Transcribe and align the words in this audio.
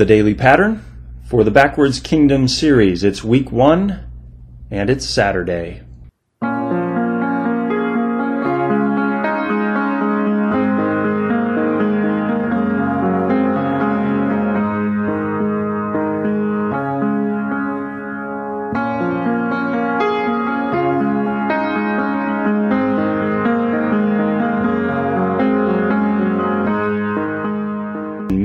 The 0.00 0.06
daily 0.06 0.32
pattern 0.32 0.82
for 1.26 1.44
the 1.44 1.50
Backwards 1.50 2.00
Kingdom 2.00 2.48
series. 2.48 3.04
It's 3.04 3.22
week 3.22 3.52
one 3.52 4.00
and 4.70 4.88
it's 4.88 5.04
Saturday. 5.04 5.82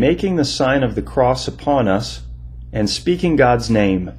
Making 0.06 0.36
the 0.36 0.46
sign 0.46 0.84
of 0.84 0.94
the 0.94 1.02
cross 1.02 1.48
upon 1.48 1.88
us 1.88 2.22
and 2.72 2.88
speaking 2.88 3.36
God's 3.36 3.72
name, 3.72 4.12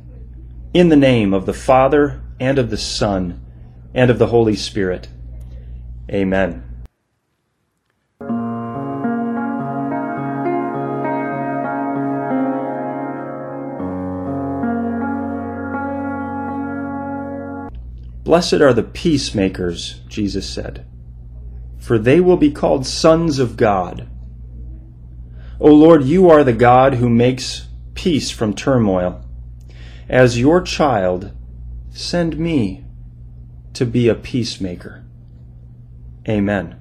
in 0.74 0.88
the 0.88 0.96
name 0.96 1.32
of 1.32 1.46
the 1.46 1.52
Father 1.52 2.24
and 2.40 2.58
of 2.58 2.70
the 2.70 2.76
Son 2.76 3.40
and 3.94 4.10
of 4.10 4.18
the 4.18 4.26
Holy 4.26 4.56
Spirit. 4.56 5.06
Amen. 6.10 6.64
Blessed 18.24 18.54
are 18.54 18.72
the 18.72 18.82
peacemakers, 18.82 20.00
Jesus 20.08 20.50
said, 20.52 20.84
for 21.78 21.96
they 21.96 22.18
will 22.18 22.36
be 22.36 22.50
called 22.50 22.84
sons 22.84 23.38
of 23.38 23.56
God. 23.56 24.08
O 25.58 25.72
Lord, 25.72 26.04
you 26.04 26.28
are 26.28 26.44
the 26.44 26.52
God 26.52 26.94
who 26.94 27.08
makes 27.08 27.66
peace 27.94 28.30
from 28.30 28.54
turmoil. 28.54 29.24
As 30.08 30.38
your 30.38 30.60
child, 30.60 31.32
send 31.90 32.38
me 32.38 32.84
to 33.72 33.86
be 33.86 34.08
a 34.08 34.14
peacemaker. 34.14 35.04
Amen. 36.28 36.76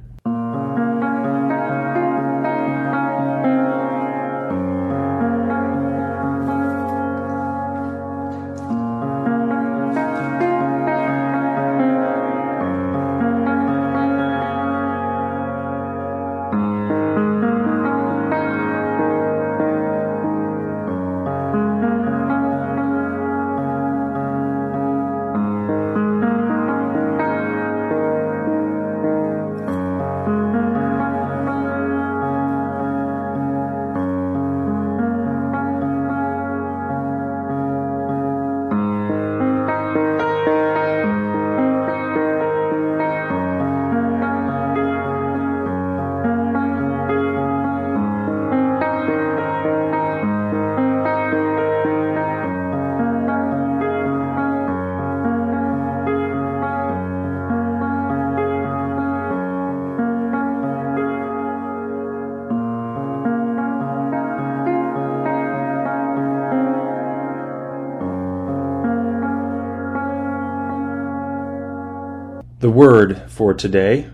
The 72.65 72.71
word 72.71 73.21
for 73.27 73.53
today 73.53 74.09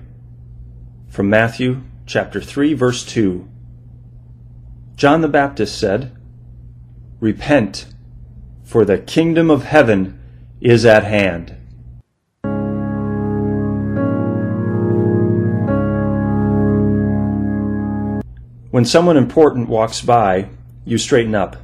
from 1.08 1.30
Matthew 1.30 1.84
chapter 2.06 2.42
3 2.42 2.74
verse 2.74 3.06
2. 3.06 3.48
John 4.98 5.22
the 5.22 5.30
Baptist 5.30 5.80
said, 5.80 6.14
Repent, 7.22 7.86
for 8.62 8.84
the 8.84 8.98
kingdom 8.98 9.50
of 9.50 9.64
heaven 9.64 10.20
is 10.60 10.86
at 10.86 11.06
hand. 11.06 11.56
When 18.72 18.84
someone 18.84 19.16
important 19.16 19.70
walks 19.70 20.02
by, 20.02 20.50
you 20.84 20.98
straighten 20.98 21.36
up. 21.36 21.56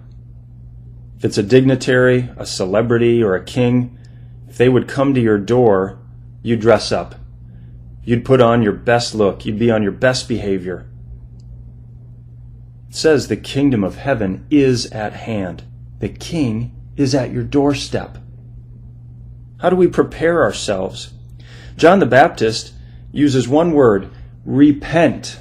If 1.17 1.25
it's 1.25 1.37
a 1.37 1.43
dignitary, 1.43 2.29
a 2.37 2.45
celebrity, 2.45 3.21
or 3.21 3.35
a 3.35 3.43
king, 3.43 3.99
if 4.47 4.55
they 4.55 4.69
would 4.69 4.87
come 4.87 5.13
to 5.13 5.19
your 5.19 5.37
door, 5.37 5.99
you'd 6.47 6.61
dress 6.61 6.91
up. 6.91 7.15
You'd 8.03 8.23
put 8.23 8.39
on 8.39 8.63
your 8.63 8.73
best 8.73 9.13
look. 9.13 9.45
You'd 9.45 9.59
be 9.59 9.69
on 9.69 9.83
your 9.83 9.91
best 9.91 10.29
behavior. 10.29 10.89
It 12.87 12.95
says 12.95 13.27
the 13.27 13.35
kingdom 13.35 13.83
of 13.83 13.97
heaven 13.97 14.47
is 14.49 14.85
at 14.91 15.13
hand. 15.13 15.63
The 15.99 16.09
king 16.09 16.73
is 16.95 17.13
at 17.13 17.31
your 17.31 17.43
doorstep. 17.43 18.17
How 19.59 19.69
do 19.69 19.75
we 19.75 19.87
prepare 19.87 20.41
ourselves? 20.43 21.13
John 21.75 21.99
the 21.99 22.05
Baptist 22.05 22.73
uses 23.11 23.47
one 23.47 23.73
word, 23.73 24.09
repent. 24.45 25.39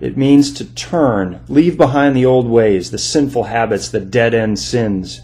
It 0.00 0.16
means 0.16 0.50
to 0.54 0.64
turn, 0.64 1.40
leave 1.46 1.76
behind 1.76 2.16
the 2.16 2.24
old 2.24 2.48
ways, 2.48 2.90
the 2.90 2.98
sinful 2.98 3.44
habits, 3.44 3.90
the 3.90 4.00
dead 4.00 4.32
end 4.32 4.58
sins. 4.58 5.20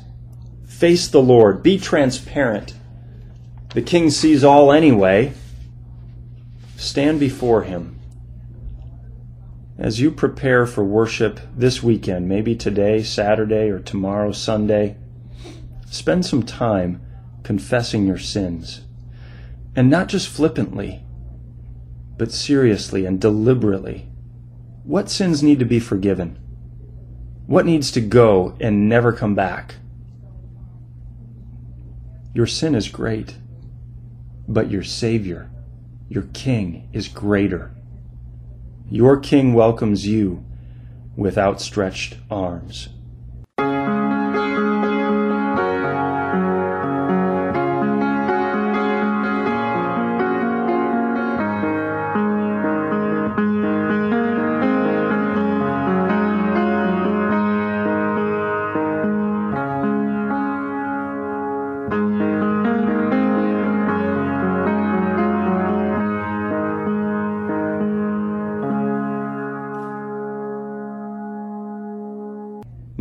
Face 0.67 1.09
the 1.09 1.23
Lord, 1.23 1.63
be 1.63 1.79
transparent. 1.79 2.75
The 3.75 3.83
king 3.83 4.11
sees 4.11 4.43
all 4.43 4.73
anyway. 4.73 5.35
Stand 6.77 7.21
before 7.21 7.63
him. 7.63 7.99
As 9.79 10.01
you 10.01 10.11
prepare 10.11 10.67
for 10.67 10.83
worship 10.83 11.39
this 11.55 11.83
weekend, 11.83 12.29
maybe 12.29 12.57
today, 12.57 13.03
Saturday, 13.03 13.69
or 13.69 13.79
tomorrow, 13.79 14.33
Sunday, 14.33 14.97
spend 15.91 16.25
some 16.25 16.43
time 16.43 17.03
confessing 17.43 18.07
your 18.07 18.19
sins. 18.19 18.83
And 19.75 19.91
not 19.91 20.09
just 20.09 20.29
flippantly, 20.29 21.05
but 22.17 22.33
seriously 22.33 23.05
and 23.05 23.21
deliberately. 23.21 24.09
What 24.85 25.11
sins 25.11 25.43
need 25.43 25.59
to 25.59 25.67
be 25.67 25.81
forgiven? 25.81 26.39
What 27.47 27.67
needs 27.67 27.91
to 27.93 28.01
go 28.01 28.57
and 28.61 28.89
never 28.89 29.13
come 29.13 29.35
back? 29.35 29.75
Your 32.33 32.47
sin 32.47 32.75
is 32.75 32.89
great, 32.89 33.37
but 34.49 34.71
your 34.71 34.83
Savior, 34.83 35.51
your 36.09 36.25
King, 36.33 36.89
is 36.93 37.09
greater. 37.09 37.73
Your 38.89 39.19
King 39.19 39.55
welcomes 39.55 40.07
you 40.07 40.45
with 41.17 41.39
outstretched 41.39 42.17
arms. 42.31 42.89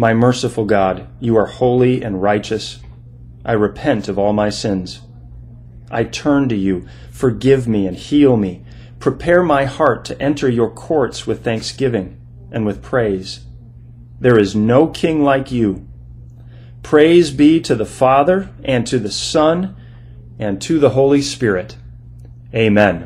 My 0.05 0.13
merciful 0.13 0.65
God, 0.65 1.07
you 1.19 1.35
are 1.35 1.47
holy 1.47 2.03
and 2.03 2.21
righteous. 2.21 2.77
I 3.43 3.53
repent 3.53 4.07
of 4.07 4.19
all 4.19 4.33
my 4.33 4.51
sins. 4.51 5.01
I 5.89 6.03
turn 6.03 6.47
to 6.49 6.55
you. 6.55 6.85
Forgive 7.09 7.67
me 7.67 7.87
and 7.87 7.97
heal 7.97 8.37
me. 8.37 8.63
Prepare 8.99 9.41
my 9.41 9.65
heart 9.65 10.05
to 10.05 10.21
enter 10.21 10.47
your 10.47 10.69
courts 10.69 11.25
with 11.25 11.43
thanksgiving 11.43 12.21
and 12.51 12.67
with 12.67 12.83
praise. 12.83 13.45
There 14.19 14.37
is 14.37 14.55
no 14.55 14.89
king 14.89 15.23
like 15.23 15.51
you. 15.51 15.87
Praise 16.83 17.31
be 17.31 17.59
to 17.61 17.73
the 17.73 17.83
Father 17.83 18.51
and 18.63 18.85
to 18.85 18.99
the 18.99 19.11
Son 19.11 19.75
and 20.37 20.61
to 20.61 20.77
the 20.77 20.91
Holy 20.91 21.23
Spirit. 21.23 21.77
Amen. 22.53 23.01